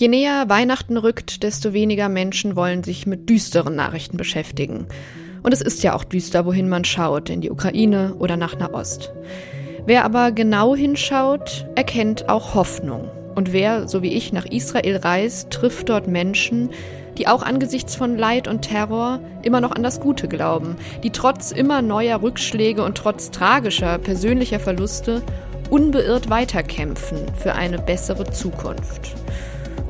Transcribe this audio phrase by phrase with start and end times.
[0.00, 4.86] Je näher Weihnachten rückt, desto weniger Menschen wollen sich mit düsteren Nachrichten beschäftigen.
[5.42, 9.12] Und es ist ja auch düster, wohin man schaut, in die Ukraine oder nach Nahost.
[9.84, 13.10] Wer aber genau hinschaut, erkennt auch Hoffnung.
[13.34, 16.70] Und wer, so wie ich, nach Israel reist, trifft dort Menschen,
[17.18, 21.52] die auch angesichts von Leid und Terror immer noch an das Gute glauben, die trotz
[21.52, 25.20] immer neuer Rückschläge und trotz tragischer persönlicher Verluste
[25.68, 29.14] unbeirrt weiterkämpfen für eine bessere Zukunft.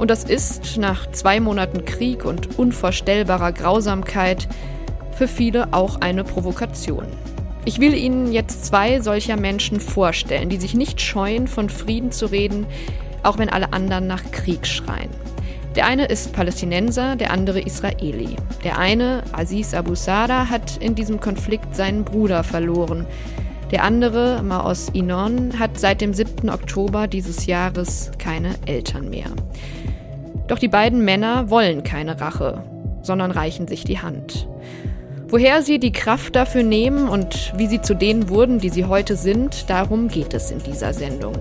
[0.00, 4.48] Und das ist nach zwei Monaten Krieg und unvorstellbarer Grausamkeit
[5.12, 7.04] für viele auch eine Provokation.
[7.66, 12.24] Ich will Ihnen jetzt zwei solcher Menschen vorstellen, die sich nicht scheuen, von Frieden zu
[12.24, 12.64] reden,
[13.22, 15.10] auch wenn alle anderen nach Krieg schreien.
[15.76, 18.36] Der eine ist Palästinenser, der andere Israeli.
[18.64, 23.04] Der eine, Aziz Abu Sada, hat in diesem Konflikt seinen Bruder verloren.
[23.70, 26.48] Der andere, Maos Inon, hat seit dem 7.
[26.48, 29.30] Oktober dieses Jahres keine Eltern mehr.
[30.50, 32.64] Doch die beiden Männer wollen keine Rache,
[33.02, 34.48] sondern reichen sich die Hand.
[35.28, 39.14] Woher sie die Kraft dafür nehmen und wie sie zu denen wurden, die sie heute
[39.14, 41.34] sind, darum geht es in dieser Sendung.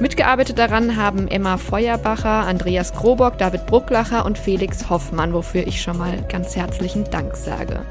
[0.00, 5.96] Mitgearbeitet daran haben Emma Feuerbacher, Andreas Krobock, David Brucklacher und Felix Hoffmann, wofür ich schon
[5.96, 7.86] mal ganz herzlichen Dank sage.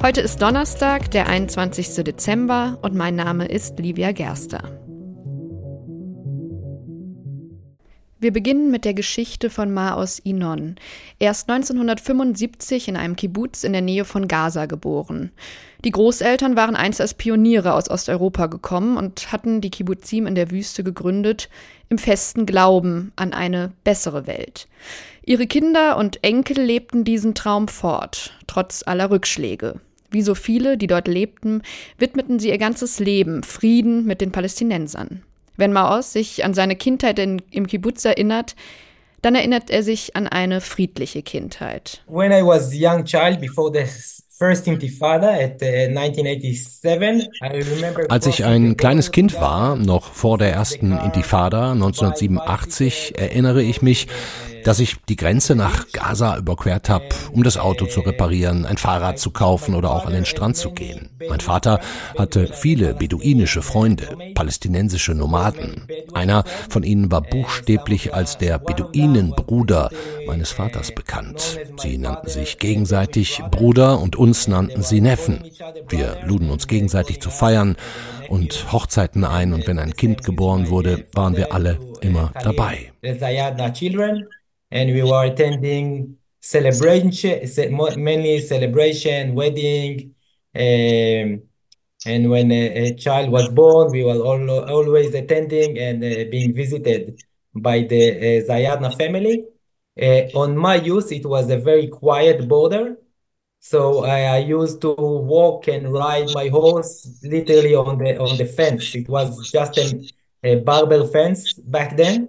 [0.00, 2.04] Heute ist Donnerstag, der 21.
[2.04, 4.75] Dezember und mein Name ist Livia Gerster.
[8.18, 10.76] Wir beginnen mit der Geschichte von Maos Inon.
[11.18, 15.32] Er ist 1975 in einem Kibbutz in der Nähe von Gaza geboren.
[15.84, 20.50] Die Großeltern waren einst als Pioniere aus Osteuropa gekommen und hatten die Kibbutzim in der
[20.50, 21.50] Wüste gegründet,
[21.90, 24.66] im festen Glauben an eine bessere Welt.
[25.22, 29.78] Ihre Kinder und Enkel lebten diesen Traum fort, trotz aller Rückschläge.
[30.10, 31.60] Wie so viele, die dort lebten,
[31.98, 35.22] widmeten sie ihr ganzes Leben Frieden mit den Palästinensern.
[35.56, 38.54] Wenn Maos sich an seine Kindheit in, im Kibbutz erinnert,
[39.22, 42.02] dann erinnert er sich an eine friedliche Kindheit.
[42.06, 43.84] When I was young child before the
[44.38, 50.92] first Intifada at 1987, uh, Als ich ein kleines Kind war, noch vor der ersten
[50.92, 54.08] Intifada 1987, erinnere ich mich,
[54.66, 59.16] dass ich die Grenze nach Gaza überquert habe, um das Auto zu reparieren, ein Fahrrad
[59.20, 61.08] zu kaufen oder auch an den Strand zu gehen.
[61.28, 61.78] Mein Vater
[62.18, 65.86] hatte viele beduinische Freunde, palästinensische Nomaden.
[66.14, 69.90] Einer von ihnen war buchstäblich als der Beduinenbruder
[70.26, 71.60] meines Vaters bekannt.
[71.76, 75.42] Sie nannten sich gegenseitig Bruder und uns nannten sie Neffen.
[75.88, 77.76] Wir luden uns gegenseitig zu feiern
[78.28, 82.92] und Hochzeiten ein und wenn ein Kind geboren wurde, waren wir alle immer dabei
[84.70, 87.40] and we were attending celebration,
[87.96, 90.14] many celebration, wedding,
[90.54, 91.42] um,
[92.04, 96.54] and when a, a, child was born, we were all, always attending and uh, being
[96.54, 97.20] visited
[97.54, 99.44] by the uh, Zayadna family.
[100.00, 102.96] Uh, on my youth, it was a very quiet border.
[103.68, 108.46] So I, I, used to walk and ride my horse literally on the on the
[108.46, 108.94] fence.
[108.94, 109.86] It was just a,
[110.44, 112.28] a barbell fence back then.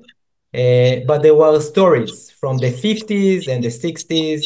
[0.51, 4.45] Uh, but there were stories from the 50s and the 60s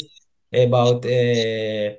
[0.52, 1.96] about uh,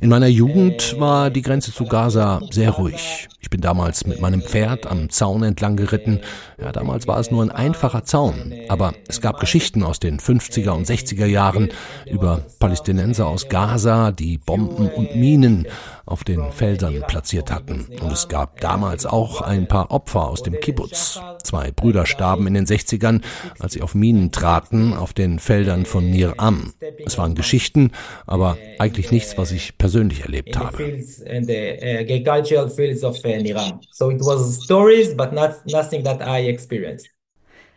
[0.00, 3.28] In meiner Jugend war die Grenze zu Gaza sehr ruhig.
[3.42, 6.20] Ich bin damals mit meinem Pferd am Zaun entlang geritten.
[6.60, 8.54] Ja, damals war es nur ein einfacher Zaun.
[8.68, 11.70] Aber es gab Geschichten aus den 50er und 60er Jahren
[12.06, 15.66] über Palästinenser aus Gaza, die Bomben und Minen
[16.06, 17.88] auf den Feldern platziert hatten.
[18.00, 21.20] Und es gab damals auch ein paar Opfer aus dem Kibbutz.
[21.42, 23.22] Zwei Brüder starben in den 60ern,
[23.58, 26.72] als sie auf Minen traten auf den Feldern von Nir Am.
[27.04, 27.90] Es waren Geschichten,
[28.26, 31.02] aber eigentlich nichts, was ich persönlich erlebt habe.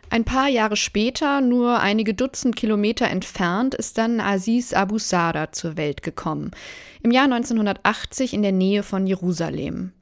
[0.10, 5.78] Ein paar Jahre später, nur einige Dutzend Kilometer entfernt, ist dann Aziz Abu Sada zur
[5.78, 6.52] Welt gekommen
[7.02, 9.94] im Jahr 1980 in der Nähe von Jerusalem.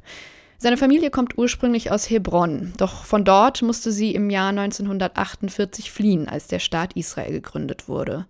[0.58, 6.30] Seine Familie kommt ursprünglich aus Hebron, doch von dort musste sie im Jahr 1948 fliehen,
[6.30, 8.26] als der Staat Israel gegründet wurde.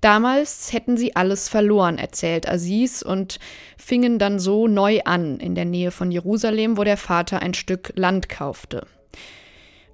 [0.00, 3.38] Damals hätten sie alles verloren, erzählt Aziz, und
[3.78, 7.92] fingen dann so neu an, in der Nähe von Jerusalem, wo der Vater ein Stück
[7.96, 8.86] Land kaufte.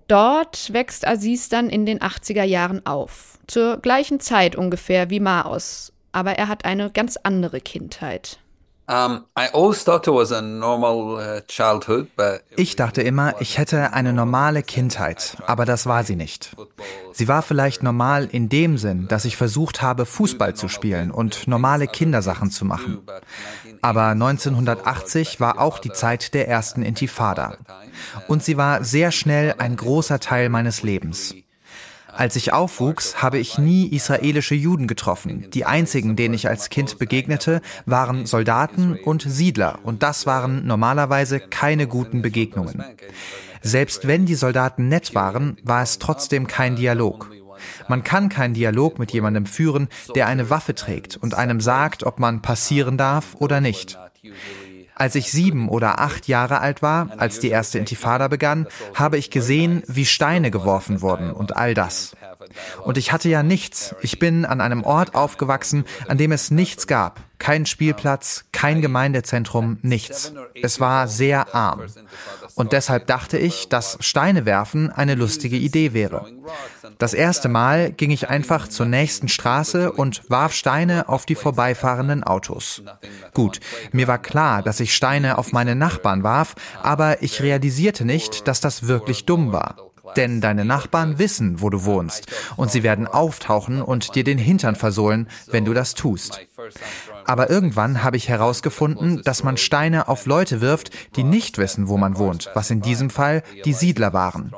[0.08, 5.92] Dort wächst Aziz dann in den 80er Jahren auf, zur gleichen Zeit ungefähr wie Maos,
[6.10, 8.41] aber er hat eine ganz andere Kindheit.
[8.92, 9.20] Uh,
[12.56, 16.54] ich dachte immer, ich hätte eine normale Kindheit, aber das war sie nicht.
[17.12, 21.48] Sie war vielleicht normal in dem Sinn, dass ich versucht habe, Fußball zu spielen und
[21.48, 22.98] normale Kindersachen zu machen.
[23.80, 27.56] Aber 1980 war auch die Zeit der ersten Intifada.
[28.28, 31.34] Und sie war sehr schnell ein großer Teil meines Lebens.
[32.14, 35.50] Als ich aufwuchs, habe ich nie israelische Juden getroffen.
[35.52, 41.40] Die einzigen, denen ich als Kind begegnete, waren Soldaten und Siedler, und das waren normalerweise
[41.40, 42.84] keine guten Begegnungen.
[43.62, 47.30] Selbst wenn die Soldaten nett waren, war es trotzdem kein Dialog.
[47.88, 52.18] Man kann keinen Dialog mit jemandem führen, der eine Waffe trägt und einem sagt, ob
[52.18, 53.98] man passieren darf oder nicht.
[55.02, 59.30] Als ich sieben oder acht Jahre alt war, als die erste Intifada begann, habe ich
[59.32, 62.14] gesehen, wie Steine geworfen wurden und all das.
[62.84, 63.96] Und ich hatte ja nichts.
[64.00, 67.18] Ich bin an einem Ort aufgewachsen, an dem es nichts gab.
[67.38, 70.32] Kein Spielplatz, kein Gemeindezentrum, nichts.
[70.62, 71.82] Es war sehr arm.
[72.54, 76.26] Und deshalb dachte ich, dass Steine werfen eine lustige Idee wäre.
[76.98, 82.22] Das erste Mal ging ich einfach zur nächsten Straße und warf Steine auf die vorbeifahrenden
[82.24, 82.82] Autos.
[83.34, 83.60] Gut,
[83.92, 88.60] mir war klar, dass ich Steine auf meine Nachbarn warf, aber ich realisierte nicht, dass
[88.60, 89.76] das wirklich dumm war.
[90.16, 92.26] Denn deine Nachbarn wissen, wo du wohnst,
[92.56, 96.40] und sie werden auftauchen und dir den Hintern versohlen, wenn du das tust.
[97.24, 101.96] Aber irgendwann habe ich herausgefunden, dass man Steine auf Leute wirft, die nicht wissen, wo
[101.96, 104.52] man wohnt, was in diesem Fall die Siedler waren.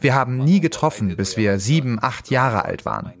[0.00, 3.12] Wir haben nie getroffen, bis wir sieben, acht Jahre alt waren.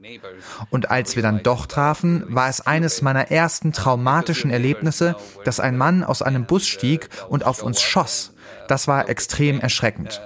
[0.70, 5.76] Und als wir dann doch trafen, war es eines meiner ersten traumatischen Erlebnisse, dass ein
[5.76, 8.34] Mann aus einem Bus stieg und auf uns schoss.
[8.68, 10.20] Das war extrem erschreckend.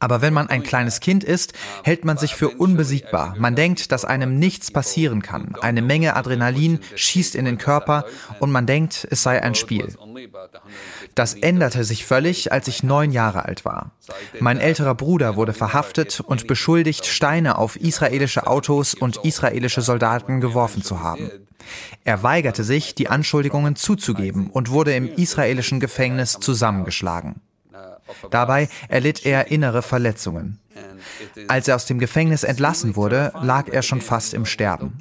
[0.00, 3.34] Aber wenn man ein kleines Kind ist, hält man sich für unbesiegbar.
[3.36, 5.56] Man denkt, dass einem nichts passieren kann.
[5.60, 8.04] Eine Menge Adrenalin schießt in den Körper
[8.38, 9.94] und man denkt, es sei ein Spiel.
[11.14, 13.92] Das änderte sich völlig, als ich neun Jahre alt war.
[14.38, 20.82] Mein älterer Bruder wurde verhaftet und beschuldigt, Steine auf israelische Autos und israelische Soldaten geworfen
[20.82, 21.30] zu haben.
[22.04, 27.40] Er weigerte sich, die Anschuldigungen zuzugeben und wurde im israelischen Gefängnis zusammengeschlagen.
[28.30, 30.58] Dabei erlitt er innere Verletzungen.
[31.48, 34.98] Als er aus dem Gefängnis entlassen wurde, lag er schon fast im Sterben.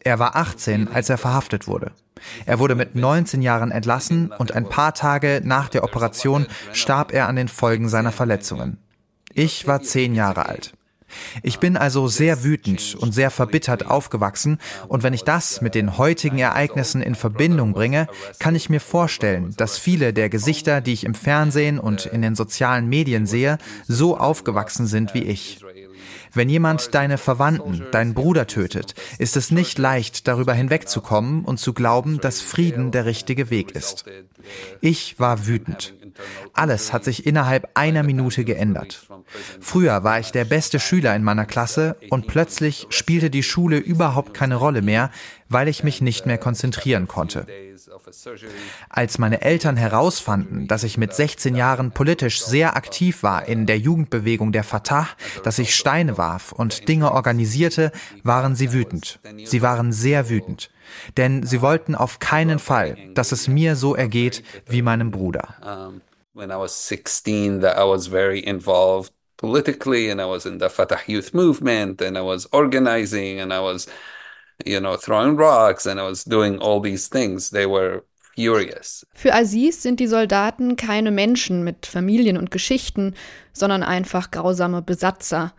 [0.00, 1.92] Er war 18, als er verhaftet wurde.
[2.46, 7.28] Er wurde mit 19 Jahren entlassen und ein paar Tage nach der Operation starb er
[7.28, 8.78] an den Folgen seiner Verletzungen.
[9.32, 10.74] Ich war zehn Jahre alt.
[11.42, 14.58] Ich bin also sehr wütend und sehr verbittert aufgewachsen
[14.88, 18.06] und wenn ich das mit den heutigen Ereignissen in Verbindung bringe,
[18.38, 22.34] kann ich mir vorstellen, dass viele der Gesichter, die ich im Fernsehen und in den
[22.34, 25.60] sozialen Medien sehe, so aufgewachsen sind wie ich.
[26.34, 31.72] Wenn jemand deine Verwandten, deinen Bruder tötet, ist es nicht leicht, darüber hinwegzukommen und zu
[31.72, 34.04] glauben, dass Frieden der richtige Weg ist.
[34.80, 35.94] Ich war wütend.
[36.52, 39.08] Alles hat sich innerhalb einer Minute geändert.
[39.60, 44.34] Früher war ich der beste Schüler in meiner Klasse und plötzlich spielte die Schule überhaupt
[44.34, 45.10] keine Rolle mehr,
[45.48, 47.46] weil ich mich nicht mehr konzentrieren konnte.
[48.88, 53.78] Als meine Eltern herausfanden, dass ich mit 16 Jahren politisch sehr aktiv war in der
[53.78, 55.08] Jugendbewegung der Fatah,
[55.42, 59.20] dass ich Steine warf und Dinge organisierte, waren sie wütend.
[59.44, 60.70] Sie waren sehr wütend.
[61.16, 65.54] Denn sie wollten auf keinen Fall, dass es mir so ergeht wie meinem Bruder.
[66.34, 70.68] When I was 16, that I was very involved politically and I was in the
[70.68, 73.86] Fatah youth movement and I was organizing and I was
[74.64, 77.50] you know, throwing rocks and I was doing all these things.
[77.50, 78.02] They were
[78.34, 79.06] furious.
[79.14, 83.14] Für Aziz sind die Soldaten keine Menschen mit Familien und Geschichten,
[83.52, 85.52] sondern einfach grausame Besatzer.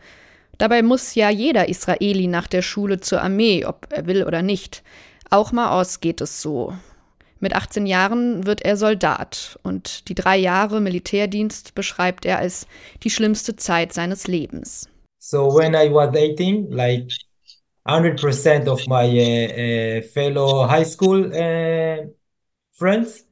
[0.57, 4.83] Dabei muss ja jeder Israeli nach der Schule zur Armee, ob er will oder nicht.
[5.29, 6.73] Auch Maos geht es so.
[7.39, 12.67] Mit 18 Jahren wird er Soldat und die drei Jahre Militärdienst beschreibt er als
[13.03, 14.87] die schlimmste Zeit seines Lebens.
[15.19, 17.11] So when I was 18, like
[17.85, 22.07] 100% of my uh, uh, fellow high school uh,
[22.71, 23.25] friends.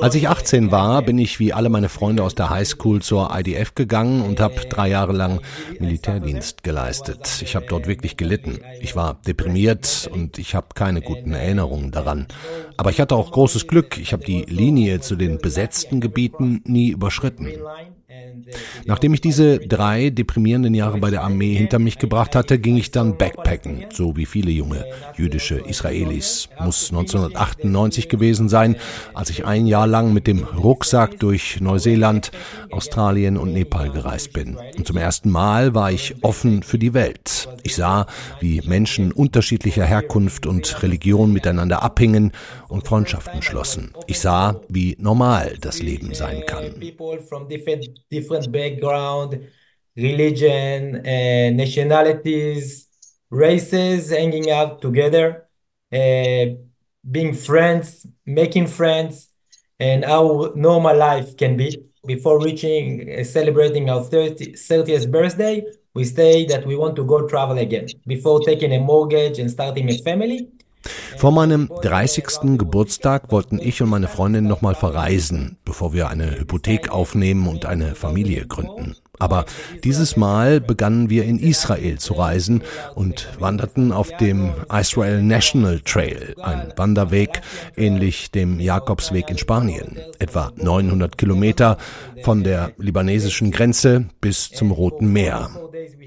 [0.00, 3.74] Als ich 18 war, bin ich wie alle meine Freunde aus der Highschool zur IDF
[3.74, 5.40] gegangen und habe drei Jahre lang
[5.78, 7.42] Militärdienst geleistet.
[7.42, 8.60] Ich habe dort wirklich gelitten.
[8.80, 12.26] Ich war deprimiert und ich habe keine guten Erinnerungen daran.
[12.78, 13.98] Aber ich hatte auch großes Glück.
[13.98, 17.48] Ich habe die Linie zu den besetzten Gebieten nie überschritten.
[18.86, 22.90] Nachdem ich diese drei deprimierenden Jahre bei der Armee hinter mich gebracht hatte, ging ich
[22.90, 24.84] dann Backpacken, so wie viele junge
[25.16, 26.48] jüdische Israelis.
[26.58, 28.76] Muss 1998 gewesen sein,
[29.14, 32.30] als ich ein Jahr lang mit dem Rucksack durch Neuseeland,
[32.70, 34.58] Australien und Nepal gereist bin.
[34.76, 37.48] Und zum ersten Mal war ich offen für die Welt.
[37.62, 38.06] Ich sah,
[38.40, 42.32] wie Menschen unterschiedlicher Herkunft und Religion miteinander abhingen
[42.68, 43.92] und Freundschaften schlossen.
[44.06, 46.74] Ich sah, wie normal das Leben sein kann.
[48.20, 49.48] Different background,
[49.96, 52.88] religion, uh, nationalities,
[53.30, 55.46] races, hanging out together,
[55.92, 56.46] uh,
[57.10, 59.28] being friends, making friends,
[59.78, 61.82] and how normal life can be.
[62.06, 65.62] Before reaching, uh, celebrating our 30, 30th birthday,
[65.94, 69.90] we say that we want to go travel again before taking a mortgage and starting
[69.90, 70.48] a family.
[71.16, 72.58] Vor meinem 30.
[72.58, 77.94] Geburtstag wollten ich und meine Freundin nochmal verreisen, bevor wir eine Hypothek aufnehmen und eine
[77.94, 78.96] Familie gründen.
[79.20, 79.44] Aber
[79.84, 82.62] dieses Mal begannen wir in Israel zu reisen
[82.94, 87.42] und wanderten auf dem Israel National Trail, ein Wanderweg
[87.76, 91.76] ähnlich dem Jakobsweg in Spanien, etwa 900 Kilometer
[92.22, 95.50] von der libanesischen Grenze bis zum Roten Meer.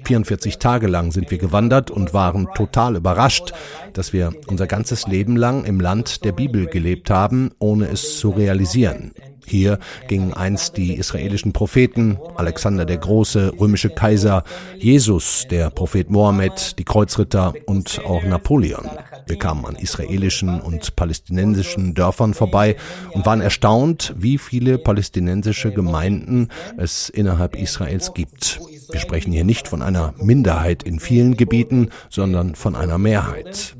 [0.04, 3.52] 44 Tage lang sind wir gewandert und waren total überrascht,
[3.92, 8.30] dass wir unser ganzes Leben lang im Land der Bibel gelebt haben, ohne es zu
[8.30, 9.12] realisieren.
[9.46, 14.44] Hier gingen einst die israelischen Propheten, Alexander der Große, römische Kaiser,
[14.78, 18.90] Jesus, der Prophet Mohammed, die Kreuzritter und auch Napoleon.
[19.26, 22.76] Wir kamen an israelischen und palästinensischen Dörfern vorbei
[23.12, 28.60] und waren erstaunt, wie viele palästinensische Gemeinden es innerhalb Israels gibt.
[28.90, 33.74] Wir sprechen hier nicht von einer Minderheit in vielen Gebieten, sondern von einer Mehrheit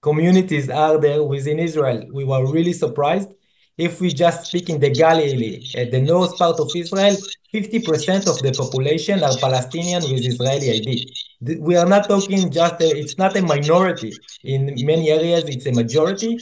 [0.00, 2.06] communities are there within Israel.
[2.12, 3.30] We were really surprised.
[3.76, 7.16] If we just speak in the Galilee, at the north part of Israel,
[7.54, 11.14] 50% of the population are Palestinian with Israeli ID.
[11.60, 14.12] We are not talking just, a, it's not a minority.
[14.42, 16.38] In many areas, it's a majority.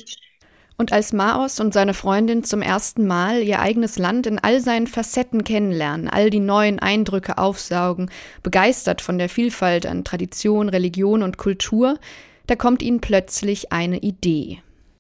[0.79, 4.87] Und als Maos und seine Freundin zum ersten Mal ihr eigenes Land in all seinen
[4.87, 8.11] Facetten kennenlernen, all die neuen Eindrücke aufsaugen,
[8.43, 11.99] begeistert von der Vielfalt an Tradition, Religion und Kultur,
[12.47, 14.59] da kommt ihnen plötzlich eine Idee.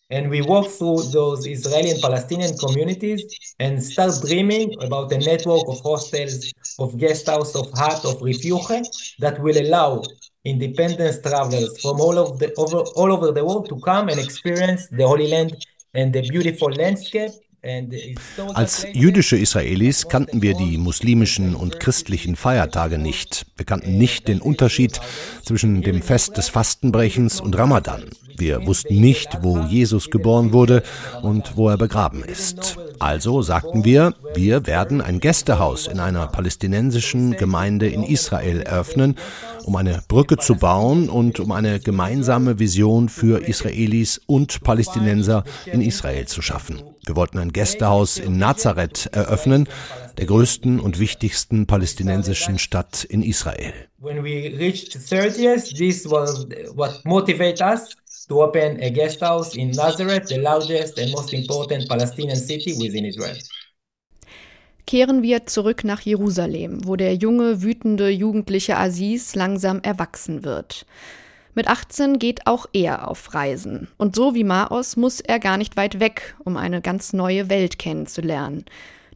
[0.08, 3.24] And we walk through those Israeli and Palestinian communities
[3.58, 9.16] and start dreaming about a network of hostels, of guest house, of hut, of refuge
[9.18, 10.02] that will allow
[10.44, 14.86] independent travelers from all, of the, over, all over the world to come and experience
[14.92, 15.56] the Holy Land
[15.94, 17.32] and the beautiful landscape
[18.54, 23.46] Als jüdische Israelis kannten wir die muslimischen und christlichen Feiertage nicht.
[23.56, 25.00] Wir kannten nicht den Unterschied
[25.44, 28.04] zwischen dem Fest des Fastenbrechens und Ramadan.
[28.38, 30.82] Wir wussten nicht, wo Jesus geboren wurde
[31.22, 32.76] und wo er begraben ist.
[32.98, 39.16] Also sagten wir, wir werden ein Gästehaus in einer palästinensischen Gemeinde in Israel eröffnen,
[39.64, 45.80] um eine Brücke zu bauen und um eine gemeinsame Vision für Israelis und Palästinenser in
[45.80, 46.82] Israel zu schaffen.
[47.06, 49.68] Wir wollten ein Gästehaus in Nazareth eröffnen,
[50.18, 53.72] der größten und wichtigsten palästinensischen Stadt in Israel.
[53.98, 57.96] When we reached 30th, this was what motivated us
[58.28, 63.04] to open a guest house in Nazareth, the largest and most important Palestinian city within
[63.04, 63.38] Israel.
[64.84, 70.86] Kehren wir zurück nach Jerusalem, wo der junge, wütende jugendliche Aziz langsam erwachsen wird.
[71.56, 73.88] Mit 18 geht auch er auf Reisen.
[73.96, 77.78] Und so wie Maos muss er gar nicht weit weg, um eine ganz neue Welt
[77.78, 78.66] kennenzulernen.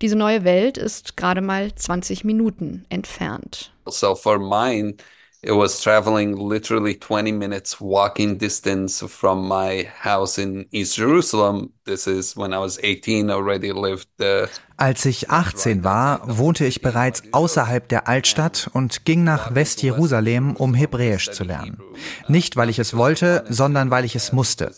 [0.00, 3.75] Diese neue Welt ist gerade mal 20 Minuten entfernt.
[3.87, 4.94] So for mine,
[5.42, 11.73] It was traveling literally 20 minutes walking distance from my house in East Jerusalem.
[11.87, 14.46] This is when I was 18 already lived uh,
[14.76, 20.75] Als ich 18 war, wohnte ich bereits außerhalb der Altstadt und ging nach Westjerusalem, um
[20.75, 21.78] Hebräisch zu lernen.
[22.28, 24.72] Nicht, weil ich es wollte, sondern weil ich es musste.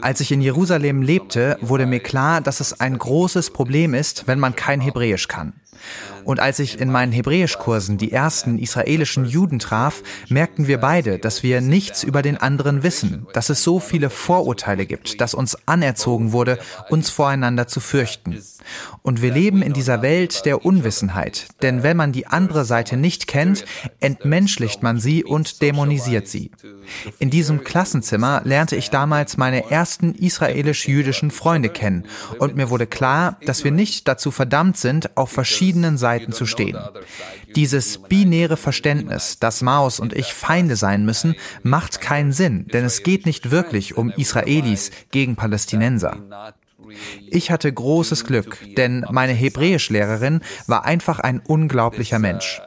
[0.00, 4.40] Als ich in Jerusalem lebte, wurde mir klar, dass es ein großes Problem ist, wenn
[4.40, 5.52] man kein Hebräisch kann.
[6.24, 11.42] Und als ich in meinen Hebräischkursen die ersten israelischen Juden traf, merkten wir beide, dass
[11.42, 16.23] wir nichts über den anderen wissen, dass es so viele Vorurteile gibt, dass uns anerzogen
[16.32, 16.58] wurde,
[16.90, 18.40] uns voreinander zu fürchten.
[19.02, 23.26] Und wir leben in dieser Welt der Unwissenheit, denn wenn man die andere Seite nicht
[23.26, 23.64] kennt,
[24.00, 26.50] entmenschlicht man sie und dämonisiert sie.
[27.18, 32.06] In diesem Klassenzimmer lernte ich damals meine ersten israelisch-jüdischen Freunde kennen
[32.38, 36.78] und mir wurde klar, dass wir nicht dazu verdammt sind, auf verschiedenen Seiten zu stehen.
[37.56, 43.02] Dieses binäre Verständnis, dass Maus und ich Feinde sein müssen, macht keinen Sinn, denn es
[43.02, 46.13] geht nicht wirklich um Israelis gegen Palästinenser.
[47.30, 52.60] Ich hatte großes Glück, denn meine Hebräischlehrerin war einfach ein unglaublicher Mensch.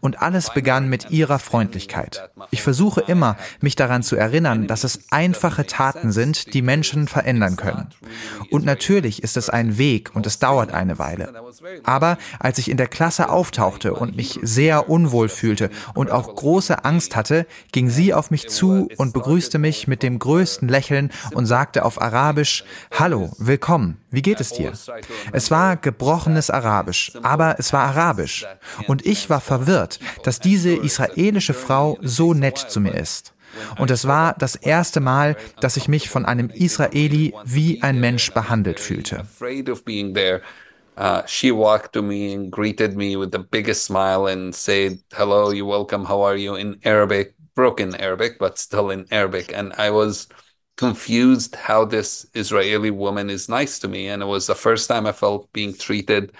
[0.00, 2.30] Und alles begann mit ihrer Freundlichkeit.
[2.50, 7.56] Ich versuche immer, mich daran zu erinnern, dass es einfache Taten sind, die Menschen verändern
[7.56, 7.88] können.
[8.50, 11.32] Und natürlich ist es ein Weg und es dauert eine Weile.
[11.84, 16.84] Aber als ich in der Klasse auftauchte und mich sehr unwohl fühlte und auch große
[16.84, 21.46] Angst hatte, ging sie auf mich zu und begrüßte mich mit dem größten Lächeln und
[21.46, 24.72] sagte auf Arabisch, Hallo, willkommen, wie geht es dir?
[25.32, 28.46] Es war gebrochenes Arabisch, aber es war Arabisch.
[28.88, 33.34] Und ich war verwirrt, dass diese israelische Frau so nett zu mir ist.
[33.78, 38.32] Und es war das erste Mal, dass ich mich von einem Israeli wie ein Mensch
[38.32, 39.26] behandelt fühlte.
[40.98, 45.52] Uh, she walked to me and greeted me with the biggest smile and said, "Hello,
[45.52, 46.08] you welcome.
[46.08, 49.52] How are you?" in Arabic, broken Arabic, but still in Arabic.
[49.52, 50.26] And I was
[50.76, 54.08] confused how this Israeli woman is nice to me.
[54.08, 56.32] And it was the first time I felt being treated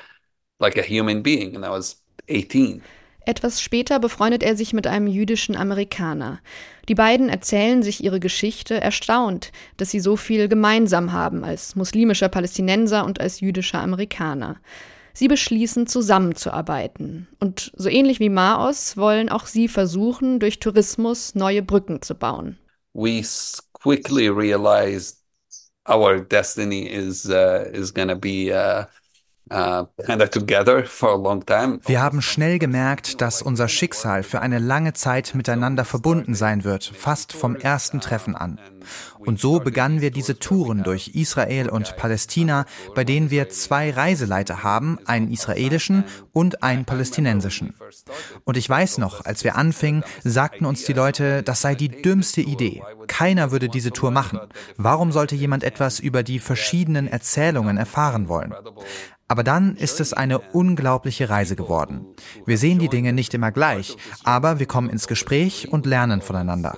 [0.61, 1.57] like a human being.
[1.57, 1.97] And I was
[2.28, 2.83] 18.
[3.28, 6.38] Etwas später befreundet er sich mit einem jüdischen Amerikaner.
[6.88, 12.28] Die beiden erzählen sich ihre Geschichte erstaunt, dass sie so viel gemeinsam haben als muslimischer
[12.28, 14.61] Palästinenser und als jüdischer Amerikaner.
[15.12, 17.26] Sie beschließen, zusammenzuarbeiten.
[17.40, 22.59] Und so ähnlich wie Maos wollen auch sie versuchen, durch Tourismus neue Brücken zu bauen.
[22.93, 23.23] We
[23.87, 25.16] quickly realized
[25.87, 28.87] our destiny is uh, is gonna be uh, Uh,
[31.85, 36.85] Wir haben schnell gemerkt, dass unser Schicksal für eine lange Zeit miteinander verbunden sein wird,
[36.85, 38.59] fast vom ersten Treffen an.
[39.19, 44.62] Und so begannen wir diese Touren durch Israel und Palästina, bei denen wir zwei Reiseleiter
[44.65, 47.75] haben, einen israelischen und einen palästinensischen.
[48.45, 52.41] Und ich weiß noch, als wir anfingen, sagten uns die Leute, das sei die dümmste
[52.41, 52.83] Idee.
[53.07, 54.41] Keiner würde diese Tour machen.
[54.76, 58.55] Warum sollte jemand etwas über die verschiedenen Erzählungen erfahren wollen?
[59.28, 62.06] Aber dann ist es eine unglaubliche Reise geworden.
[62.45, 66.76] Wir sehen die Dinge nicht immer gleich, aber wir kommen ins Gespräch und lernen voneinander.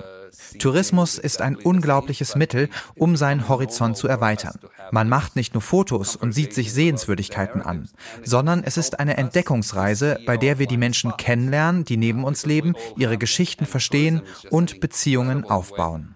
[0.59, 4.59] Tourismus ist ein unglaubliches Mittel, um seinen Horizont zu erweitern.
[4.93, 7.89] Man macht nicht nur Fotos und sieht sich Sehenswürdigkeiten an,
[8.25, 12.75] sondern es ist eine Entdeckungsreise, bei der wir die Menschen kennenlernen, die neben uns leben,
[12.97, 16.15] ihre Geschichten verstehen und Beziehungen aufbauen.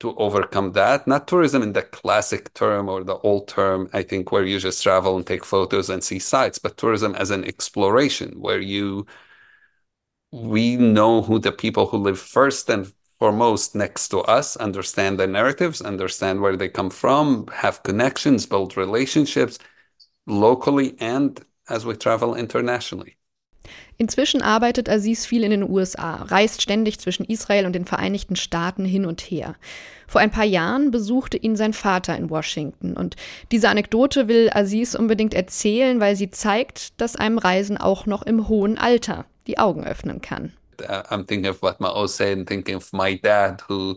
[0.00, 1.06] To overcome that.
[1.06, 4.82] Not tourism in the classic term or the old term, I think, where you just
[4.82, 9.06] travel and take photos and see sights, but tourism as an exploration where you,
[10.32, 15.26] we know who the people who live first and foremost next to us, understand the
[15.26, 19.58] narratives, understand where they come from, have connections, build relationships
[20.26, 23.16] locally and as we travel internationally.
[23.98, 28.84] Inzwischen arbeitet Aziz viel in den USA, reist ständig zwischen Israel und den Vereinigten Staaten
[28.84, 29.56] hin und her.
[30.06, 33.16] Vor ein paar Jahren besuchte ihn sein Vater in Washington und
[33.50, 38.48] diese Anekdote will Aziz unbedingt erzählen, weil sie zeigt, dass einem Reisen auch noch im
[38.48, 40.52] hohen Alter die Augen öffnen kann.
[40.78, 43.96] I'm thinking of what Mao said and thinking of my dad who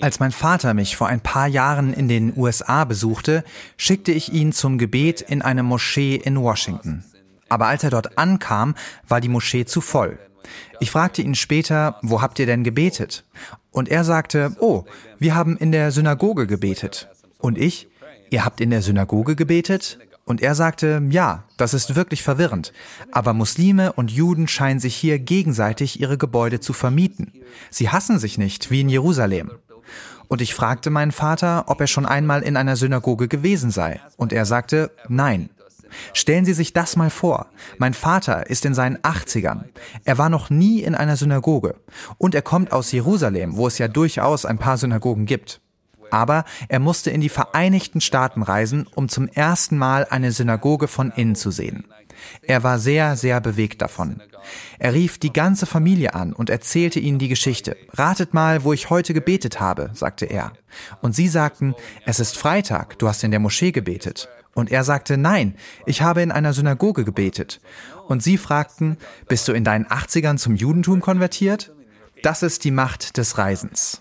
[0.00, 3.44] als mein Vater mich vor ein paar Jahren in den USA besuchte,
[3.76, 7.04] schickte ich ihn zum Gebet in eine Moschee in Washington.
[7.48, 8.74] Aber als er dort ankam,
[9.06, 10.18] war die Moschee zu voll.
[10.80, 13.24] Ich fragte ihn später, wo habt ihr denn gebetet?
[13.70, 14.84] Und er sagte, oh,
[15.18, 17.08] wir haben in der Synagoge gebetet.
[17.38, 17.88] Und ich,
[18.30, 19.98] ihr habt in der Synagoge gebetet?
[20.24, 22.72] Und er sagte, ja, das ist wirklich verwirrend.
[23.12, 27.32] Aber Muslime und Juden scheinen sich hier gegenseitig ihre Gebäude zu vermieten.
[27.70, 29.52] Sie hassen sich nicht, wie in Jerusalem.
[30.26, 34.00] Und ich fragte meinen Vater, ob er schon einmal in einer Synagoge gewesen sei.
[34.16, 35.50] Und er sagte, nein.
[36.12, 37.46] Stellen Sie sich das mal vor.
[37.78, 39.64] Mein Vater ist in seinen 80ern.
[40.04, 41.76] Er war noch nie in einer Synagoge.
[42.18, 45.60] Und er kommt aus Jerusalem, wo es ja durchaus ein paar Synagogen gibt.
[46.10, 51.10] Aber er musste in die Vereinigten Staaten reisen, um zum ersten Mal eine Synagoge von
[51.10, 51.84] innen zu sehen.
[52.42, 54.22] Er war sehr, sehr bewegt davon.
[54.78, 57.76] Er rief die ganze Familie an und erzählte ihnen die Geschichte.
[57.92, 60.52] Ratet mal, wo ich heute gebetet habe, sagte er.
[61.02, 64.28] Und sie sagten, es ist Freitag, du hast in der Moschee gebetet.
[64.56, 67.60] Und er sagte, nein, ich habe in einer Synagoge gebetet.
[68.08, 68.96] Und sie fragten,
[69.28, 71.72] bist du in deinen 80ern zum Judentum konvertiert?
[72.22, 74.00] Das ist die Macht des Reisens.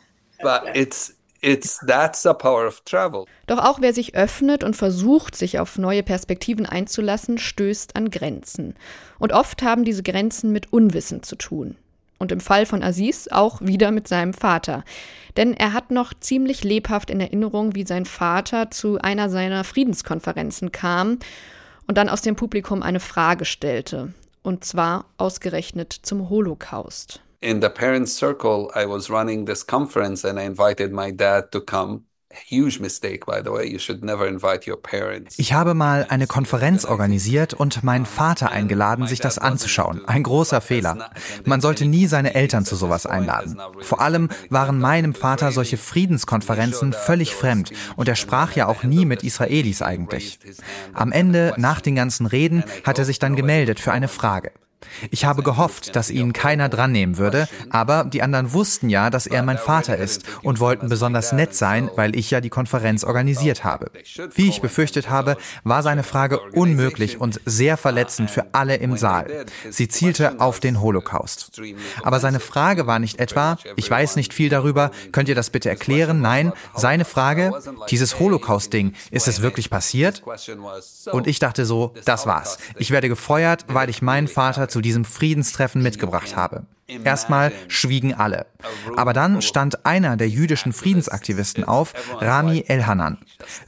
[0.74, 1.80] It's, it's,
[3.48, 8.76] Doch auch wer sich öffnet und versucht, sich auf neue Perspektiven einzulassen, stößt an Grenzen.
[9.20, 11.76] Und oft haben diese Grenzen mit Unwissen zu tun.
[12.18, 14.84] Und im Fall von Aziz auch wieder mit seinem Vater.
[15.38, 20.72] Denn er hat noch ziemlich lebhaft in Erinnerung, wie sein Vater zu einer seiner Friedenskonferenzen
[20.72, 21.20] kam
[21.88, 24.14] und dann aus dem Publikum eine Frage stellte.
[24.44, 27.22] Und zwar ausgerechnet zum Holocaust.
[27.42, 31.60] In the parents' circle, I was running this conference and I invited my dad to
[31.60, 32.04] come.
[35.38, 40.06] Ich habe mal eine Konferenz organisiert und meinen Vater eingeladen, sich das anzuschauen.
[40.06, 41.12] Ein großer Fehler.
[41.44, 43.60] Man sollte nie seine Eltern zu sowas einladen.
[43.82, 49.06] Vor allem waren meinem Vater solche Friedenskonferenzen völlig fremd und er sprach ja auch nie
[49.06, 50.40] mit Israelis eigentlich.
[50.94, 54.52] Am Ende, nach den ganzen Reden, hat er sich dann gemeldet für eine Frage.
[55.12, 59.28] Ich habe gehofft, dass ihn keiner dran nehmen würde, aber die anderen wussten ja, dass
[59.28, 63.64] er mein Vater ist und wollten besonders nett sein, weil ich ja die Konferenz organisiert
[63.64, 63.92] habe.
[64.34, 69.46] Wie ich befürchtet habe, war seine Frage unmöglich und sehr verletzend für alle im Saal.
[69.70, 71.62] Sie zielte auf den Holocaust.
[72.04, 75.70] Aber seine Frage war nicht etwa, ich weiß nicht viel darüber, könnt ihr das bitte
[75.70, 76.22] erklären?
[76.22, 77.52] Nein, seine Frage,
[77.90, 80.24] dieses Holocaust-Ding, ist es wirklich passiert?
[81.12, 82.58] Und ich dachte so, das war's.
[82.78, 86.66] Ich werde gefeuert, weil ich meinen Vater zu diesem Friedenstreffen mitgebracht habe.
[87.06, 88.46] Erstmal schwiegen alle.
[88.98, 93.20] Aber dann stand einer der jüdischen Friedensaktivisten auf, Rami Elhanan.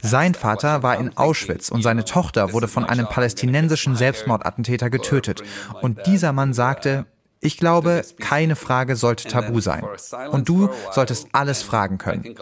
[0.02, 5.42] Sein Vater war in Auschwitz und seine Tochter wurde von einem palästinensischen Selbstmordattentäter getötet.
[5.80, 7.06] Und dieser Mann sagte,
[7.40, 9.84] ich glaube, keine Frage sollte tabu sein.
[10.30, 12.34] Und du solltest alles fragen können.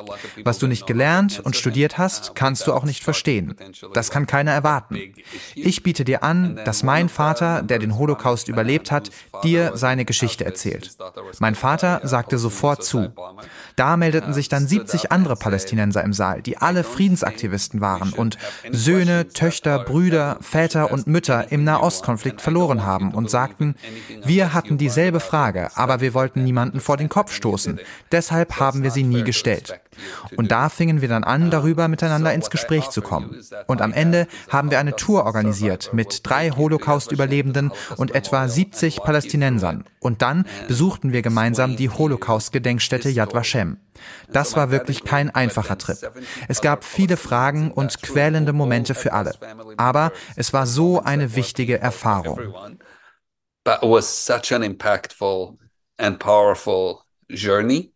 [0.45, 3.55] Was du nicht gelernt und studiert hast, kannst du auch nicht verstehen.
[3.93, 4.99] Das kann keiner erwarten.
[5.55, 9.11] Ich biete dir an, dass mein Vater, der den Holocaust überlebt hat,
[9.43, 10.97] dir seine Geschichte erzählt.
[11.41, 13.13] Mein Vater sagte sofort zu.
[13.77, 18.39] Da meldeten sich dann 70 andere Palästinenser im Saal, die alle Friedensaktivisten waren und
[18.71, 23.75] Söhne, Töchter, Brüder, Väter und Mütter im Nahostkonflikt verloren haben und sagten,
[24.25, 27.81] wir hatten die dieselbe Frage, aber wir wollten niemanden vor den Kopf stoßen.
[28.13, 29.81] Deshalb haben wir sie nie gestellt.
[30.37, 33.43] Und da fingen wir dann an, darüber miteinander ins Gespräch zu kommen.
[33.67, 39.83] Und am Ende haben wir eine Tour organisiert mit drei Holocaust-Überlebenden und etwa 70 Palästinensern.
[39.99, 43.79] Und dann besuchten wir gemeinsam die Holocaust-Gedenkstätte Yad Vashem.
[44.31, 45.99] Das war wirklich kein einfacher Trip.
[46.47, 49.33] Es gab viele Fragen und quälende Momente für alle.
[49.79, 52.39] Aber es war so eine wichtige Erfahrung
[53.67, 55.59] but was such an impactful
[55.99, 57.91] and powerful journey.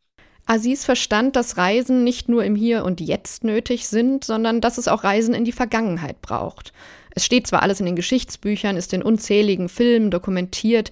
[0.47, 4.89] Aziz verstand, dass Reisen nicht nur im Hier und Jetzt nötig sind, sondern dass es
[4.89, 6.73] auch Reisen in die Vergangenheit braucht.
[7.15, 10.91] Es steht zwar alles in den Geschichtsbüchern, ist in unzähligen Filmen dokumentiert,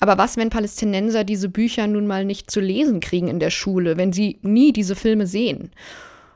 [0.00, 3.96] aber was, wenn Palästinenser diese Bücher nun mal nicht zu lesen kriegen in der Schule,
[3.96, 5.70] wenn sie nie diese Filme sehen?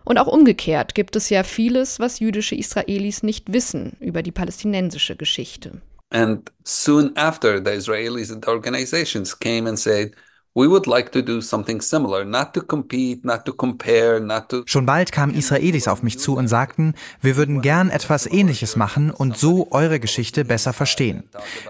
[0.05, 5.17] Und auch umgekehrt gibt es ja vieles, was jüdische Israelis nicht wissen über die palästinensische
[5.17, 5.81] Geschichte.
[6.11, 10.13] And soon after, the Israelis and organizations came and said,
[10.59, 14.63] We would like to do something similar, not to compete, not to compare, not to
[14.65, 19.11] Schon bald kamen Israelis auf mich zu und sagten, wir würden gern etwas Ähnliches machen
[19.11, 21.25] und so eure Geschichte besser verstehen.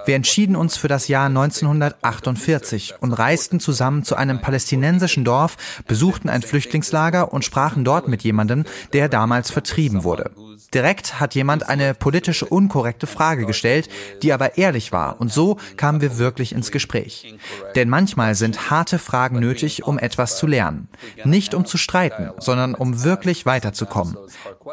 [0.05, 5.57] Wir entschieden uns für das Jahr 1948 und reisten zusammen zu einem palästinensischen Dorf,
[5.89, 10.31] besuchten ein Flüchtlingslager und sprachen dort mit jemandem, der damals vertrieben wurde.
[10.75, 13.89] Direkt hat jemand eine politisch unkorrekte Frage gestellt,
[14.23, 15.21] die aber ehrlich war.
[15.21, 17.37] Und so kamen wir wirklich ins Gespräch.
[17.75, 20.89] Denn manchmal sind harte Fragen nötig, um etwas zu lernen.
[21.25, 24.17] Nicht um zu streiten, sondern um wirklich weiterzukommen.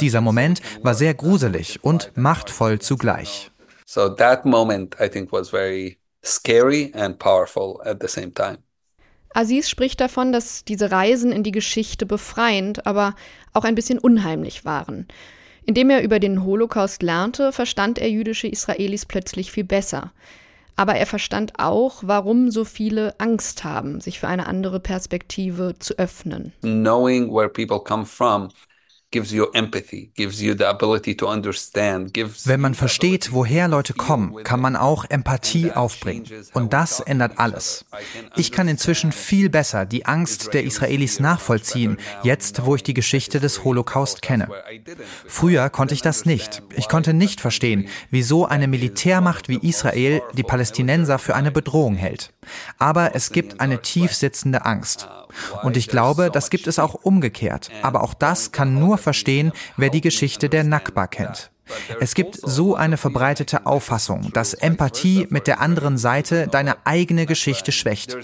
[0.02, 3.52] Dieser Moment war sehr gruselig und machtvoll zugleich.
[3.86, 8.58] So that moment, I think, was very scary and powerful at the same time.
[9.34, 13.16] Aziz spricht davon, dass diese Reisen in die Geschichte befreiend, aber
[13.52, 15.08] auch ein bisschen unheimlich waren.
[15.66, 20.12] Indem er über den Holocaust lernte, verstand er jüdische Israelis plötzlich viel besser.
[20.76, 25.98] Aber er verstand auch, warum so viele Angst haben, sich für eine andere Perspektive zu
[26.00, 26.52] öffnen.
[26.62, 28.50] Knowing where people come from
[32.46, 36.26] wenn man versteht, woher Leute kommen, kann man auch Empathie aufbringen.
[36.54, 37.86] Und das ändert alles.
[38.36, 43.40] Ich kann inzwischen viel besser die Angst der Israelis nachvollziehen, jetzt wo ich die Geschichte
[43.40, 44.50] des Holocaust kenne.
[45.28, 46.64] Früher konnte ich das nicht.
[46.76, 52.33] Ich konnte nicht verstehen, wieso eine Militärmacht wie Israel die Palästinenser für eine Bedrohung hält.
[52.78, 55.08] Aber es gibt eine tief sitzende Angst.
[55.64, 57.72] Und ich glaube, das gibt es auch umgekehrt.
[57.82, 61.53] Aber auch das kann nur verstehen, wer die Geschichte der Nakba kennt.
[62.00, 67.72] Es gibt so eine verbreitete Auffassung, dass Empathie mit der anderen Seite deine eigene Geschichte
[67.72, 68.18] schwächt.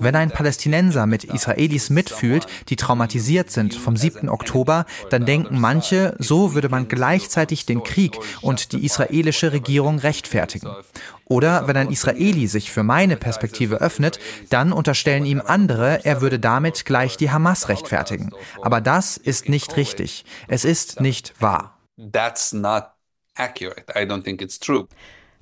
[0.00, 4.28] Wenn ein Palästinenser mit Israelis mitfühlt, die traumatisiert sind vom 7.
[4.28, 10.70] Oktober, dann denken manche, so würde man gleichzeitig den Krieg und die israelische Regierung rechtfertigen.
[11.26, 16.38] Oder wenn ein Israeli sich für meine Perspektive öffnet, dann unterstellen ihm andere, er würde
[16.38, 18.30] damit gleich die Hamas rechtfertigen.
[18.62, 20.24] Aber das ist nicht richtig.
[20.48, 22.94] Es ist nicht wahr that's not
[23.36, 23.90] accurate.
[23.94, 24.88] I don't think it's true.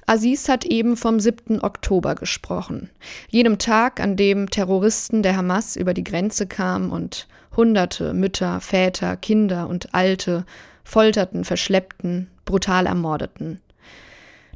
[0.07, 1.63] Aziz hat eben vom 7.
[1.63, 2.91] Oktober gesprochen,
[3.29, 9.17] jenem Tag, an dem Terroristen der Hamas über die Grenze kamen und Hunderte Mütter, Väter,
[9.17, 10.45] Kinder und Alte
[10.85, 13.61] folterten, verschleppten, brutal ermordeten.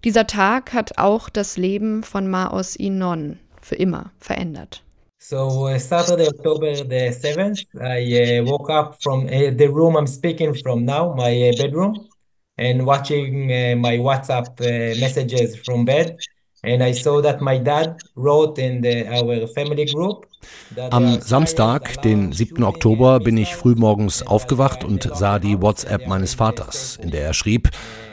[0.04, 4.84] Dieser Tag hat auch das Leben von Maos Inon für immer verändert.
[5.22, 10.06] So uh, Saturday, October the 7th, I uh, woke up from uh, the room I'm
[10.06, 12.08] speaking from now, my uh, bedroom,
[12.56, 16.16] and watching uh, my WhatsApp uh, messages from bed.
[16.62, 16.80] Am
[21.20, 22.64] Samstag, den 7.
[22.64, 27.70] Oktober, bin ich frühmorgens aufgewacht und sah die WhatsApp meines Vaters, in der er schrieb,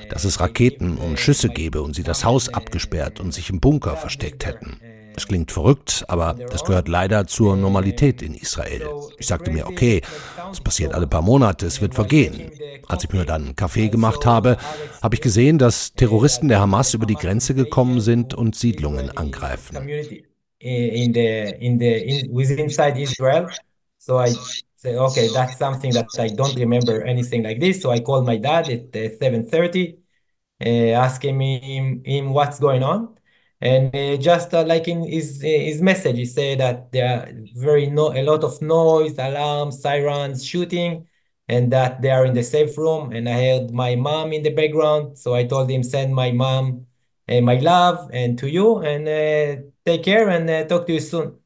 [0.10, 3.96] dass es Raketen und Schüsse gebe und sie das Haus abgesperrt und sich im Bunker
[3.96, 4.80] versteckt hätten.
[5.18, 8.88] Es klingt verrückt, aber das gehört leider zur Normalität in Israel.
[9.18, 10.02] Ich sagte mir, okay,
[10.52, 12.52] es passiert alle paar Monate, es wird vergehen.
[12.88, 14.58] Als ich mir dann Kaffee gemacht habe,
[15.02, 19.90] habe ich gesehen, dass Terroristen der Hamas über die Grenze gekommen sind und Siedlungen angreifen.
[20.60, 23.48] In the, in the, in, within inside Israel.
[23.98, 24.36] So I
[24.76, 27.04] say, okay, that's something that I don't remember.
[27.74, 29.98] So I called my dad at uh, 7.30,
[30.64, 33.17] uh, asking him, him what's going on.
[33.60, 37.88] And uh, just uh, like in his his message, he said that there are very
[37.90, 41.08] no a lot of noise, alarms, sirens, shooting,
[41.48, 43.12] and that they are in the safe room.
[43.14, 46.86] And I heard my mom in the background, so I told him send my mom
[47.28, 51.00] uh, my love and to you, and uh, take care and uh, talk to you
[51.00, 51.40] soon.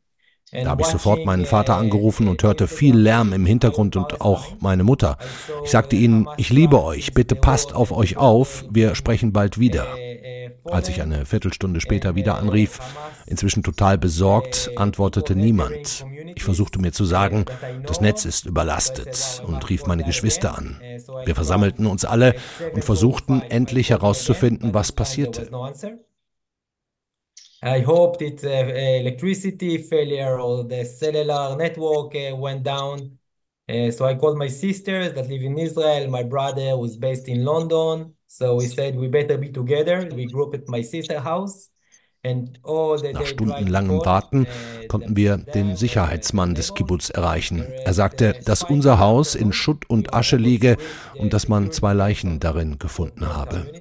[0.52, 4.48] Da habe ich sofort meinen Vater angerufen und hörte viel Lärm im Hintergrund und auch
[4.60, 5.18] meine Mutter.
[5.64, 9.88] Ich sagte ihnen, ich liebe euch, bitte passt auf euch auf, wir sprechen bald wieder.
[10.66, 12.80] Als ich eine Viertelstunde später wieder anrief,
[13.26, 16.06] inzwischen total besorgt, antwortete niemand.
[16.36, 17.46] Ich versuchte mir zu sagen,
[17.86, 20.82] das Netz ist überlastet und rief meine Geschwister an.
[21.26, 22.36] Wir versammelten uns alle
[22.74, 25.50] und versuchten endlich herauszufinden, was passierte.
[27.64, 33.20] I hoped it's uh, electricity failure or the cellular network uh, went down.
[33.70, 36.10] Uh, so I called my sisters that live in Israel.
[36.10, 38.16] My brother was based in London.
[38.26, 40.10] So we said we better be together.
[40.12, 41.70] We grew up at my sister's house.
[42.24, 44.46] Nach stundenlangem Warten
[44.88, 47.66] konnten wir den Sicherheitsmann des Kibbutz erreichen.
[47.84, 50.78] Er sagte, dass unser Haus in Schutt und Asche liege
[51.18, 53.72] und dass man zwei Leichen darin gefunden habe.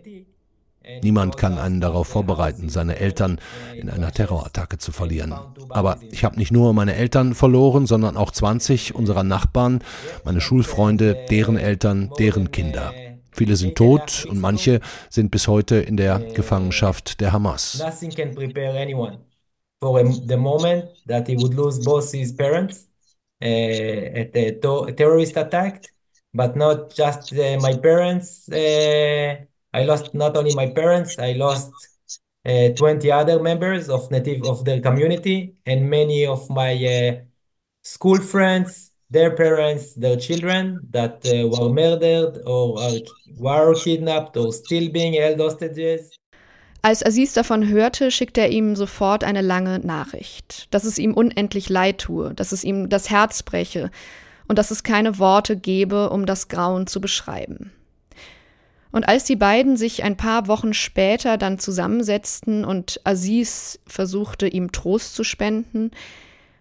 [1.02, 3.40] Niemand kann einen darauf vorbereiten, seine Eltern
[3.74, 5.34] in einer Terrorattacke zu verlieren.
[5.68, 9.80] Aber ich habe nicht nur meine Eltern verloren, sondern auch 20 unserer Nachbarn,
[10.24, 12.92] meine Schulfreunde, deren Eltern, deren Kinder.
[13.32, 17.82] Viele sind tot und manche sind bis heute in der Gefangenschaft der Hamas.
[19.82, 22.86] For the moment that he would lose both his parents
[23.42, 24.50] uh, at a
[24.92, 25.86] terrorist attack,
[26.34, 28.46] but not just uh, my parents.
[29.72, 31.70] I lost not only my parents, I lost
[32.44, 37.20] uh, 20 other members of native of the community and many of my uh,
[37.82, 42.98] school friends, their parents, their children that uh, were murdered or are,
[43.38, 46.16] were kidnapped or still being held hostages.
[46.82, 51.68] Als Aziz davon hörte, schickte er ihm sofort eine lange Nachricht, dass es ihm unendlich
[51.68, 53.90] leid tue, dass es ihm das Herz breche
[54.48, 57.70] und dass es keine Worte gebe, um das Grauen zu beschreiben.
[58.92, 64.72] Und als die beiden sich ein paar Wochen später dann zusammensetzten und Aziz versuchte, ihm
[64.72, 65.92] Trost zu spenden,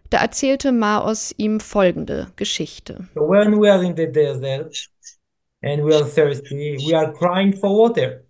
[0.10, 3.08] da erzählte Maos ihm folgende Geschichte.
[3.16, 4.90] When we are in the desert
[5.62, 8.24] and we are thirsty, we are crying for water.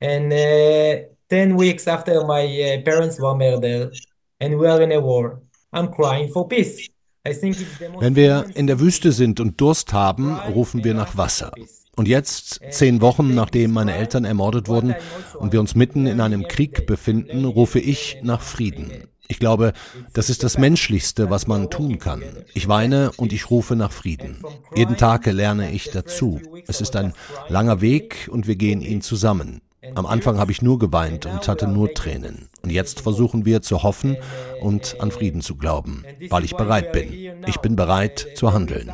[0.00, 3.94] And uh, ten weeks after my uh, parents were murdered
[4.40, 5.40] and we are in a war,
[5.72, 6.88] I'm crying for peace.
[7.24, 11.52] Wenn wir in der Wüste sind und Durst haben, rufen wir nach Wasser.
[11.94, 14.94] Und jetzt, zehn Wochen nachdem meine Eltern ermordet wurden
[15.38, 18.90] und wir uns mitten in einem Krieg befinden, rufe ich nach Frieden.
[19.28, 19.72] Ich glaube,
[20.14, 22.22] das ist das Menschlichste, was man tun kann.
[22.54, 24.38] Ich weine und ich rufe nach Frieden.
[24.74, 26.40] Jeden Tag lerne ich dazu.
[26.66, 27.12] Es ist ein
[27.48, 29.60] langer Weg und wir gehen ihn zusammen.
[29.94, 32.48] Am Anfang habe ich nur geweint und hatte nur Tränen.
[32.62, 34.16] Und jetzt versuchen wir zu hoffen
[34.60, 37.12] und an Frieden zu glauben, weil ich bereit bin.
[37.46, 38.92] Ich bin bereit zu handeln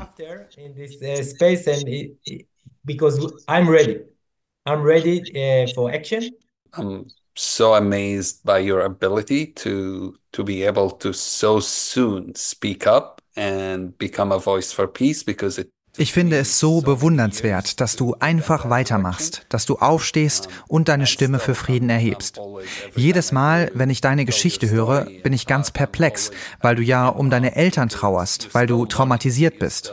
[2.88, 4.00] because I'm ready.
[4.66, 6.30] I'm ready uh, for action.
[6.74, 13.22] I'm so amazed by your ability to to be able to so soon speak up
[13.36, 18.14] and become a voice for peace because it ich finde es so bewundernswert, dass du
[18.20, 22.40] einfach weitermachst, dass du aufstehst und deine Stimme für Frieden erhebst.
[22.94, 26.30] Jedes Mal, wenn ich deine Geschichte höre, bin ich ganz perplex,
[26.60, 29.92] weil du ja um deine Eltern trauerst, weil du traumatisiert bist.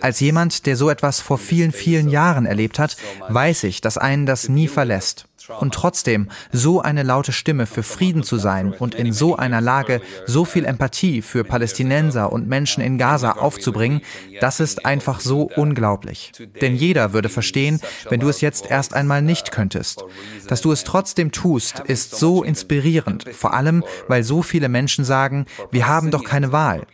[0.00, 2.96] Als jemand, der so etwas vor vielen, vielen Jahren erlebt hat,
[3.28, 5.26] weiß ich, dass einen das nie verlässt.
[5.60, 10.00] Und trotzdem so eine laute Stimme für Frieden zu sein und in so einer Lage
[10.26, 14.02] so viel Empathie für Palästinenser und Menschen in Gaza aufzubringen,
[14.40, 16.32] das ist einfach so unglaublich.
[16.60, 20.04] Denn jeder würde verstehen, wenn du es jetzt erst einmal nicht könntest.
[20.48, 25.46] Dass du es trotzdem tust, ist so inspirierend, vor allem weil so viele Menschen sagen,
[25.70, 26.86] wir haben doch keine Wahl.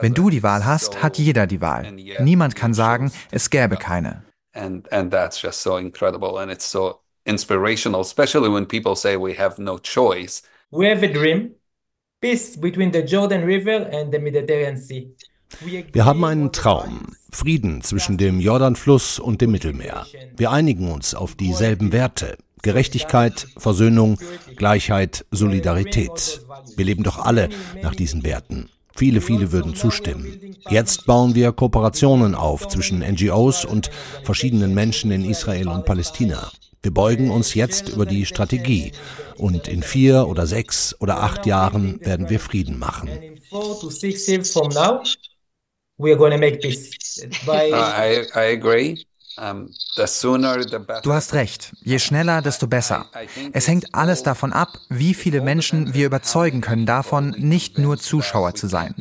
[0.00, 1.92] Wenn du die Wahl hast, hat jeder die Wahl.
[2.20, 4.22] Niemand kann sagen, es gäbe keine.
[4.54, 9.34] And, and that's just so incredible and it's so inspirational, especially when people say we
[9.34, 10.42] have no choice.
[10.70, 11.54] We have a dream,
[12.20, 15.14] peace between the Jordan River and the Mediterranean Sea.
[15.92, 20.06] Wir haben einen Traum, Frieden zwischen dem Jordanfluss und dem Mittelmeer.
[20.36, 22.36] Wir einigen uns auf dieselben Werte.
[22.62, 24.18] Gerechtigkeit, Versöhnung,
[24.56, 26.42] Gleichheit, Solidarität.
[26.76, 27.48] Wir leben doch alle
[27.82, 28.68] nach diesen Werten.
[28.94, 30.56] Viele, viele würden zustimmen.
[30.68, 33.90] Jetzt bauen wir Kooperationen auf zwischen NGOs und
[34.24, 36.50] verschiedenen Menschen in Israel und Palästina.
[36.82, 38.92] Wir beugen uns jetzt über die Strategie
[39.36, 43.08] und in vier oder sechs oder acht Jahren werden wir Frieden machen.
[47.72, 49.07] I, I agree.
[51.02, 51.72] Du hast recht.
[51.82, 53.06] Je schneller, desto besser.
[53.52, 58.54] Es hängt alles davon ab, wie viele Menschen wir überzeugen können davon, nicht nur Zuschauer
[58.54, 58.94] zu sein.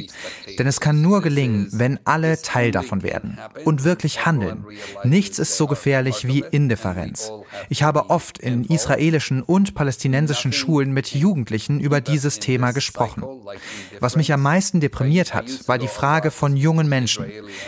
[0.59, 4.65] Denn es kann nur gelingen, wenn alle Teil davon werden und wirklich handeln.
[5.03, 7.31] Nichts ist so gefährlich wie Indifferenz.
[7.69, 13.23] Ich habe oft in israelischen und palästinensischen Schulen mit Jugendlichen über dieses Thema gesprochen.
[13.99, 17.25] Was mich am meisten deprimiert hat, war die Frage von jungen Menschen.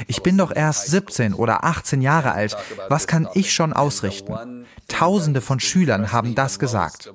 [0.08, 4.66] Ich bin doch erst 17 oder 18 Jahre alt was kann ich schon ausrichten?
[4.88, 7.14] Tausende von Schülern haben das gesagt.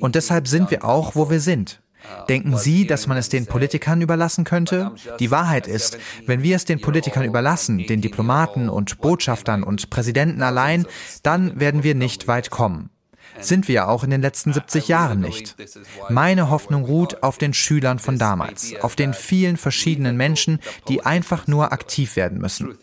[0.00, 1.80] Und deshalb sind wir auch, wo wir sind.
[2.28, 4.92] Denken Sie, dass man es den Politikern überlassen könnte?
[5.18, 10.42] Die Wahrheit ist, wenn wir es den Politikern überlassen, den Diplomaten und Botschaftern und Präsidenten
[10.42, 10.86] allein,
[11.24, 12.90] dann werden wir nicht weit kommen
[13.40, 15.56] sind wir auch in den letzten 70 Jahren nicht.
[16.08, 21.46] Meine Hoffnung ruht auf den Schülern von damals, auf den vielen verschiedenen Menschen, die einfach
[21.46, 22.76] nur aktiv werden müssen.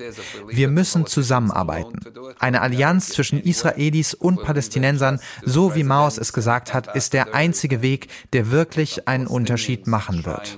[0.47, 1.99] Wir müssen zusammenarbeiten.
[2.39, 7.81] Eine Allianz zwischen Israelis und Palästinensern, so wie Maus es gesagt hat, ist der einzige
[7.81, 10.57] Weg, der wirklich einen Unterschied machen wird.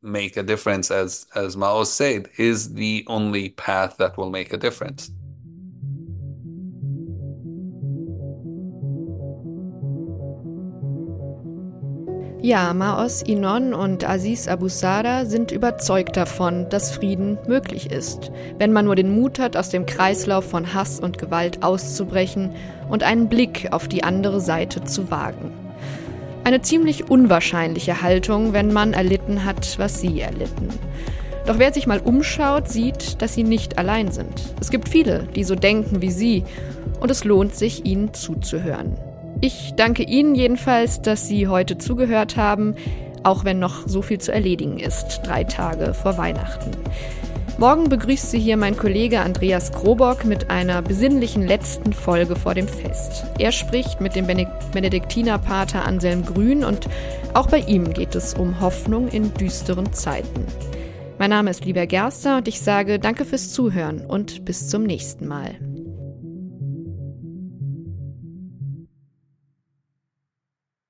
[0.00, 4.56] Make a difference, as, as Mao said, is the only path that will make a
[4.56, 5.10] difference.
[12.40, 18.72] Ja, Maos Inon und Aziz Abu Sada sind überzeugt davon, dass Frieden möglich ist, wenn
[18.72, 22.52] man nur den Mut hat, aus dem Kreislauf von Hass und Gewalt auszubrechen
[22.88, 25.52] und einen Blick auf die andere Seite zu wagen.
[26.44, 30.68] Eine ziemlich unwahrscheinliche Haltung, wenn man erlitten hat, was sie erlitten.
[31.44, 34.54] Doch wer sich mal umschaut, sieht, dass sie nicht allein sind.
[34.60, 36.44] Es gibt viele, die so denken wie sie,
[37.00, 38.96] und es lohnt sich, ihnen zuzuhören.
[39.40, 42.74] Ich danke Ihnen jedenfalls, dass Sie heute zugehört haben,
[43.22, 46.72] auch wenn noch so viel zu erledigen ist, drei Tage vor Weihnachten.
[47.56, 52.66] Morgen begrüßt Sie hier mein Kollege Andreas Krobock mit einer besinnlichen letzten Folge vor dem
[52.66, 53.24] Fest.
[53.38, 54.26] Er spricht mit dem
[54.72, 56.88] Benediktinerpater Anselm Grün und
[57.34, 60.46] auch bei ihm geht es um Hoffnung in düsteren Zeiten.
[61.18, 65.28] Mein Name ist Lieber Gerster und ich sage danke fürs Zuhören und bis zum nächsten
[65.28, 65.54] Mal.